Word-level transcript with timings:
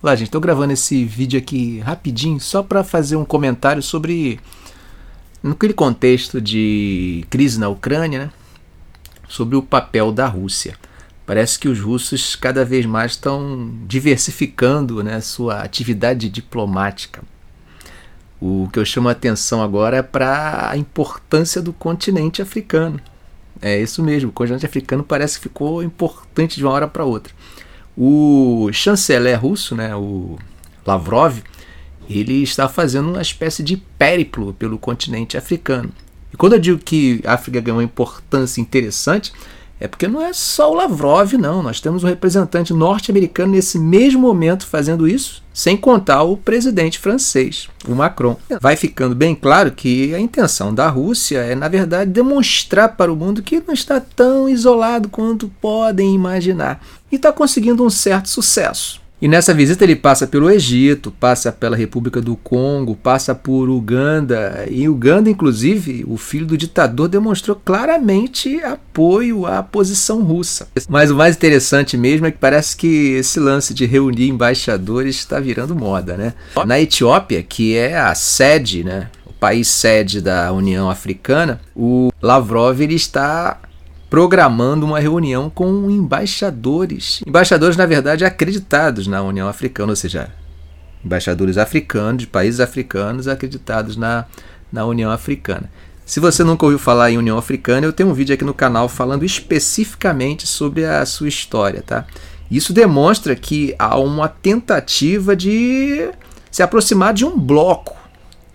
Olá, 0.00 0.14
gente. 0.14 0.28
Estou 0.28 0.40
gravando 0.40 0.72
esse 0.72 1.04
vídeo 1.04 1.40
aqui 1.40 1.80
rapidinho 1.80 2.38
só 2.38 2.62
para 2.62 2.84
fazer 2.84 3.16
um 3.16 3.24
comentário 3.24 3.82
sobre 3.82 4.38
naquele 5.42 5.72
contexto 5.72 6.40
de 6.40 7.26
crise 7.28 7.58
na 7.58 7.68
Ucrânia, 7.68 8.26
né? 8.26 8.30
sobre 9.28 9.56
o 9.56 9.62
papel 9.62 10.12
da 10.12 10.28
Rússia. 10.28 10.76
Parece 11.26 11.58
que 11.58 11.68
os 11.68 11.80
russos 11.80 12.36
cada 12.36 12.64
vez 12.64 12.86
mais 12.86 13.12
estão 13.12 13.72
diversificando 13.88 15.02
né, 15.02 15.20
sua 15.20 15.62
atividade 15.62 16.28
diplomática. 16.28 17.20
O 18.40 18.68
que 18.72 18.78
eu 18.78 18.84
chamo 18.84 19.08
a 19.08 19.12
atenção 19.12 19.60
agora 19.60 19.96
é 19.96 20.02
para 20.02 20.70
a 20.70 20.76
importância 20.76 21.60
do 21.60 21.72
continente 21.72 22.40
africano. 22.40 23.00
É 23.60 23.76
isso 23.82 24.00
mesmo, 24.00 24.30
o 24.30 24.32
continente 24.32 24.64
africano 24.64 25.02
parece 25.02 25.38
que 25.38 25.42
ficou 25.48 25.82
importante 25.82 26.56
de 26.56 26.64
uma 26.64 26.72
hora 26.72 26.86
para 26.86 27.04
outra. 27.04 27.34
O 28.00 28.70
chanceler 28.72 29.40
russo, 29.40 29.74
né, 29.74 29.96
o 29.96 30.38
Lavrov, 30.86 31.40
ele 32.08 32.44
está 32.44 32.68
fazendo 32.68 33.10
uma 33.10 33.20
espécie 33.20 33.60
de 33.60 33.76
périplo 33.76 34.54
pelo 34.54 34.78
continente 34.78 35.36
africano. 35.36 35.90
E 36.32 36.36
quando 36.36 36.52
eu 36.52 36.60
digo 36.60 36.78
que 36.78 37.20
a 37.24 37.34
África 37.34 37.60
ganhou 37.60 37.78
uma 37.78 37.84
importância 37.84 38.60
interessante, 38.60 39.32
é 39.80 39.86
porque 39.86 40.08
não 40.08 40.20
é 40.20 40.32
só 40.32 40.72
o 40.72 40.74
Lavrov, 40.74 41.34
não. 41.34 41.62
Nós 41.62 41.80
temos 41.80 42.02
um 42.02 42.08
representante 42.08 42.72
norte-americano 42.72 43.52
nesse 43.52 43.78
mesmo 43.78 44.20
momento 44.20 44.66
fazendo 44.66 45.06
isso, 45.06 45.42
sem 45.52 45.76
contar 45.76 46.22
o 46.22 46.36
presidente 46.36 46.98
francês, 46.98 47.68
o 47.86 47.94
Macron. 47.94 48.36
Vai 48.60 48.76
ficando 48.76 49.14
bem 49.14 49.34
claro 49.34 49.70
que 49.70 50.14
a 50.14 50.20
intenção 50.20 50.74
da 50.74 50.88
Rússia 50.88 51.38
é, 51.38 51.54
na 51.54 51.68
verdade, 51.68 52.10
demonstrar 52.10 52.96
para 52.96 53.12
o 53.12 53.16
mundo 53.16 53.42
que 53.42 53.62
não 53.66 53.74
está 53.74 54.00
tão 54.00 54.48
isolado 54.48 55.08
quanto 55.08 55.48
podem 55.60 56.14
imaginar 56.14 56.84
e 57.10 57.16
está 57.16 57.32
conseguindo 57.32 57.84
um 57.84 57.90
certo 57.90 58.28
sucesso. 58.28 59.00
E 59.20 59.26
nessa 59.26 59.52
visita 59.52 59.82
ele 59.82 59.96
passa 59.96 60.26
pelo 60.26 60.48
Egito, 60.48 61.10
passa 61.10 61.50
pela 61.50 61.76
República 61.76 62.20
do 62.20 62.36
Congo, 62.36 62.94
passa 62.94 63.34
por 63.34 63.68
Uganda. 63.68 64.64
E 64.70 64.88
Uganda, 64.88 65.28
inclusive, 65.28 66.04
o 66.06 66.16
filho 66.16 66.46
do 66.46 66.56
ditador 66.56 67.08
demonstrou 67.08 67.60
claramente 67.64 68.60
apoio 68.62 69.44
à 69.44 69.60
posição 69.62 70.22
russa. 70.22 70.68
Mas 70.88 71.10
o 71.10 71.16
mais 71.16 71.34
interessante 71.34 71.96
mesmo 71.96 72.26
é 72.26 72.30
que 72.30 72.38
parece 72.38 72.76
que 72.76 73.14
esse 73.14 73.40
lance 73.40 73.74
de 73.74 73.86
reunir 73.86 74.28
embaixadores 74.28 75.16
está 75.16 75.40
virando 75.40 75.74
moda, 75.74 76.16
né? 76.16 76.34
Na 76.64 76.80
Etiópia, 76.80 77.42
que 77.42 77.76
é 77.76 77.98
a 77.98 78.14
sede, 78.14 78.84
né, 78.84 79.08
o 79.26 79.32
país 79.32 79.66
sede 79.68 80.20
da 80.20 80.52
União 80.52 80.88
Africana, 80.88 81.60
o 81.74 82.10
Lavrov 82.22 82.80
ele 82.80 82.94
está 82.94 83.58
programando 84.10 84.86
uma 84.86 84.98
reunião 84.98 85.50
com 85.50 85.90
embaixadores. 85.90 87.20
Embaixadores, 87.26 87.76
na 87.76 87.86
verdade, 87.86 88.24
acreditados 88.24 89.06
na 89.06 89.22
União 89.22 89.48
Africana, 89.48 89.92
ou 89.92 89.96
seja, 89.96 90.30
embaixadores 91.04 91.58
africanos, 91.58 92.22
de 92.22 92.26
países 92.26 92.60
africanos 92.60 93.28
acreditados 93.28 93.96
na, 93.96 94.24
na 94.72 94.84
União 94.84 95.10
Africana. 95.10 95.70
Se 96.04 96.20
você 96.20 96.42
nunca 96.42 96.64
ouviu 96.64 96.78
falar 96.78 97.10
em 97.10 97.18
União 97.18 97.36
Africana, 97.36 97.86
eu 97.86 97.92
tenho 97.92 98.08
um 98.08 98.14
vídeo 98.14 98.34
aqui 98.34 98.44
no 98.44 98.54
canal 98.54 98.88
falando 98.88 99.24
especificamente 99.24 100.46
sobre 100.46 100.86
a 100.86 101.04
sua 101.04 101.28
história, 101.28 101.82
tá? 101.82 102.06
Isso 102.50 102.72
demonstra 102.72 103.36
que 103.36 103.74
há 103.78 103.98
uma 103.98 104.26
tentativa 104.26 105.36
de 105.36 106.08
se 106.50 106.62
aproximar 106.62 107.12
de 107.12 107.26
um 107.26 107.38
bloco. 107.38 107.94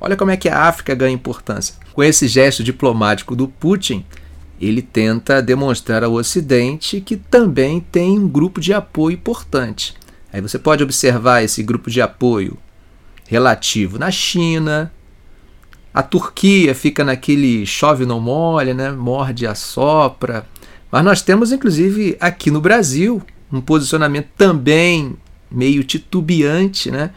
Olha 0.00 0.16
como 0.16 0.30
é 0.30 0.38
que 0.38 0.48
a 0.48 0.62
África 0.62 0.94
ganha 0.94 1.14
importância. 1.14 1.74
Com 1.92 2.02
esse 2.02 2.26
gesto 2.26 2.64
diplomático 2.64 3.36
do 3.36 3.46
Putin, 3.46 4.06
ele 4.60 4.82
tenta 4.82 5.42
demonstrar 5.42 6.04
ao 6.04 6.12
Ocidente 6.12 7.00
que 7.00 7.16
também 7.16 7.80
tem 7.80 8.18
um 8.18 8.28
grupo 8.28 8.60
de 8.60 8.72
apoio 8.72 9.14
importante. 9.14 9.94
Aí 10.32 10.40
você 10.40 10.58
pode 10.58 10.82
observar 10.82 11.42
esse 11.42 11.62
grupo 11.62 11.90
de 11.90 12.00
apoio 12.00 12.56
relativo 13.26 13.98
na 13.98 14.10
China. 14.10 14.92
A 15.92 16.02
Turquia 16.02 16.74
fica 16.74 17.04
naquele 17.04 17.64
chove 17.66 18.04
não 18.04 18.20
molha, 18.20 18.74
né? 18.74 18.90
morde 18.90 19.46
a 19.46 19.54
sopra. 19.54 20.46
Mas 20.90 21.04
nós 21.04 21.22
temos, 21.22 21.52
inclusive, 21.52 22.16
aqui 22.20 22.50
no 22.50 22.60
Brasil, 22.60 23.22
um 23.52 23.60
posicionamento 23.60 24.28
também 24.36 25.16
meio 25.50 25.84
titubeante, 25.84 26.90
né? 26.90 27.10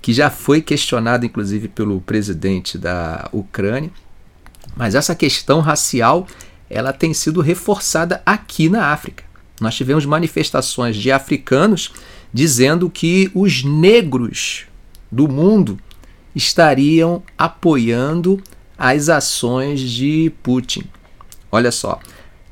que 0.00 0.12
já 0.12 0.30
foi 0.30 0.60
questionado, 0.60 1.24
inclusive, 1.24 1.68
pelo 1.68 2.00
presidente 2.00 2.76
da 2.76 3.28
Ucrânia. 3.32 3.90
Mas 4.76 4.94
essa 4.94 5.14
questão 5.14 5.60
racial 5.60 6.26
ela 6.72 6.92
tem 6.92 7.12
sido 7.12 7.40
reforçada 7.40 8.22
aqui 8.24 8.68
na 8.68 8.86
África. 8.86 9.24
Nós 9.60 9.74
tivemos 9.74 10.06
manifestações 10.06 10.96
de 10.96 11.12
africanos 11.12 11.92
dizendo 12.32 12.88
que 12.88 13.30
os 13.34 13.62
negros 13.62 14.64
do 15.10 15.28
mundo 15.28 15.78
estariam 16.34 17.22
apoiando 17.36 18.42
as 18.76 19.08
ações 19.08 19.80
de 19.80 20.32
Putin. 20.42 20.84
Olha 21.50 21.70
só, 21.70 22.00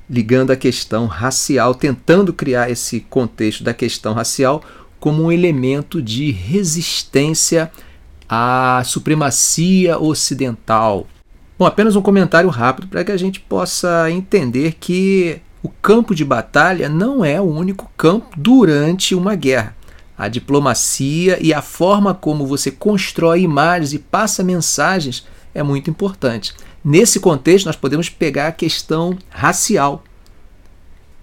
ligando 0.08 0.50
a 0.50 0.56
questão 0.56 1.06
racial, 1.06 1.74
tentando 1.74 2.32
criar 2.32 2.70
esse 2.70 3.00
contexto 3.00 3.64
da 3.64 3.72
questão 3.72 4.12
racial 4.12 4.62
como 5.00 5.24
um 5.24 5.32
elemento 5.32 6.02
de 6.02 6.30
resistência 6.30 7.72
à 8.28 8.82
supremacia 8.84 9.98
ocidental, 9.98 11.08
Bom, 11.60 11.66
apenas 11.66 11.94
um 11.94 12.00
comentário 12.00 12.48
rápido 12.48 12.88
para 12.88 13.04
que 13.04 13.12
a 13.12 13.18
gente 13.18 13.38
possa 13.38 14.10
entender 14.10 14.76
que 14.80 15.42
o 15.62 15.68
campo 15.68 16.14
de 16.14 16.24
batalha 16.24 16.88
não 16.88 17.22
é 17.22 17.38
o 17.38 17.44
único 17.44 17.90
campo 17.98 18.30
durante 18.34 19.14
uma 19.14 19.34
guerra. 19.34 19.76
A 20.16 20.26
diplomacia 20.26 21.36
e 21.38 21.52
a 21.52 21.60
forma 21.60 22.14
como 22.14 22.46
você 22.46 22.70
constrói 22.70 23.42
imagens 23.42 23.92
e 23.92 23.98
passa 23.98 24.42
mensagens 24.42 25.26
é 25.54 25.62
muito 25.62 25.90
importante. 25.90 26.54
Nesse 26.82 27.20
contexto, 27.20 27.66
nós 27.66 27.76
podemos 27.76 28.08
pegar 28.08 28.46
a 28.46 28.52
questão 28.52 29.18
racial, 29.28 30.02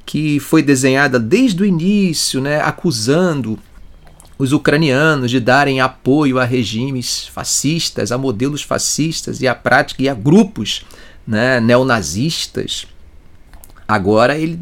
que 0.06 0.40
foi 0.40 0.62
desenhada 0.62 1.20
desde 1.20 1.64
o 1.64 1.66
início, 1.66 2.40
né, 2.40 2.62
acusando 2.62 3.58
os 4.38 4.52
ucranianos 4.54 5.32
de 5.32 5.40
darem 5.40 5.82
apoio 5.82 6.40
a 6.40 6.46
regimes 6.46 7.28
fascistas, 7.28 8.12
a 8.12 8.18
modelos 8.18 8.62
fascistas 8.62 9.42
e 9.42 9.48
a 9.48 9.56
prática 9.56 10.04
e 10.04 10.10
a 10.10 10.14
grupos 10.14 10.86
né, 11.26 11.60
neonazistas. 11.60 12.86
Agora 13.88 14.38
ele 14.38 14.60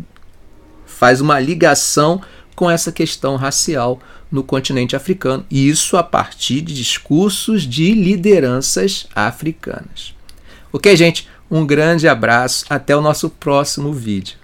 faz 0.85 1.19
uma 1.19 1.39
ligação 1.39 2.21
com 2.55 2.71
essa 2.71 2.91
questão 2.91 3.35
racial 3.35 3.99
no 4.31 4.43
continente 4.43 4.95
africano, 4.95 5.45
isso 5.51 5.97
a 5.97 6.03
partir 6.03 6.61
de 6.61 6.73
discursos 6.73 7.63
de 7.63 7.93
lideranças 7.93 9.07
africanas. 9.13 10.15
Ok, 10.71 10.95
gente? 10.95 11.27
Um 11.49 11.65
grande 11.65 12.07
abraço, 12.07 12.65
até 12.69 12.95
o 12.95 13.01
nosso 13.01 13.29
próximo 13.29 13.93
vídeo. 13.93 14.37